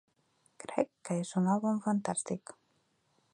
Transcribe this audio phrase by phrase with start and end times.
[0.63, 2.55] Crec que és un àlbum fantàstic.